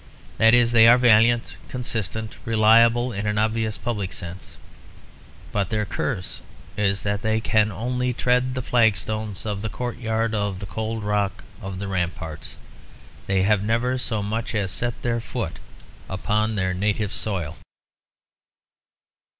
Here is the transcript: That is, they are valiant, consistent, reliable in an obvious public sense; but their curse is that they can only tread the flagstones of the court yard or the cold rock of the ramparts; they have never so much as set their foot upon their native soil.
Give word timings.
That 0.39 0.55
is, 0.55 0.71
they 0.71 0.87
are 0.87 0.97
valiant, 0.97 1.57
consistent, 1.69 2.35
reliable 2.43 3.13
in 3.13 3.27
an 3.27 3.37
obvious 3.37 3.77
public 3.77 4.13
sense; 4.13 4.57
but 5.51 5.69
their 5.69 5.85
curse 5.85 6.41
is 6.75 7.03
that 7.03 7.21
they 7.21 7.39
can 7.39 7.71
only 7.71 8.11
tread 8.11 8.55
the 8.55 8.63
flagstones 8.63 9.45
of 9.45 9.61
the 9.61 9.69
court 9.69 9.99
yard 9.99 10.33
or 10.33 10.53
the 10.53 10.65
cold 10.65 11.03
rock 11.03 11.43
of 11.61 11.77
the 11.77 11.87
ramparts; 11.87 12.57
they 13.27 13.43
have 13.43 13.61
never 13.61 13.99
so 13.99 14.23
much 14.23 14.55
as 14.55 14.71
set 14.71 14.99
their 15.03 15.19
foot 15.21 15.59
upon 16.09 16.55
their 16.55 16.73
native 16.73 17.13
soil. 17.13 17.55